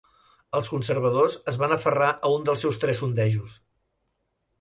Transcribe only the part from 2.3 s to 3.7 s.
un dels seus tres sondejos.